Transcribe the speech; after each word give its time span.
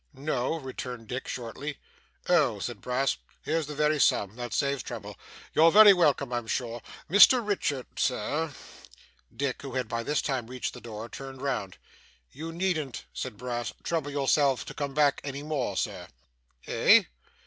'No,' 0.13 0.55
returned 0.57 1.07
Dick, 1.09 1.27
shortly. 1.27 1.77
'Oh!' 2.27 2.57
said 2.57 2.81
Brass, 2.81 3.17
'here's 3.43 3.67
the 3.67 3.75
very 3.75 3.99
sum. 3.99 4.35
That 4.35 4.51
saves 4.51 4.81
trouble. 4.81 5.15
You're 5.53 5.69
very 5.71 5.93
welcome 5.93 6.33
I'm 6.33 6.47
sure. 6.47 6.81
Mr 7.07 7.47
Richard, 7.47 7.85
sir' 7.97 8.51
Dick, 9.41 9.61
who 9.61 9.75
had 9.75 9.87
by 9.87 10.01
this 10.01 10.23
time 10.23 10.47
reached 10.47 10.73
the 10.73 10.81
door, 10.81 11.07
turned 11.07 11.43
round. 11.43 11.77
'You 12.31 12.51
needn't,' 12.51 13.05
said 13.13 13.37
Brass, 13.37 13.73
'trouble 13.83 14.09
yourself 14.09 14.65
to 14.65 14.73
come 14.73 14.95
back 14.95 15.21
any 15.23 15.43
more, 15.43 15.77
Sir.' 15.77 16.07
'Eh? 16.65 17.03